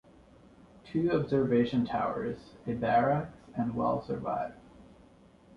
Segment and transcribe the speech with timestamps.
[0.83, 4.55] Two observation towers, a barracks and well survive.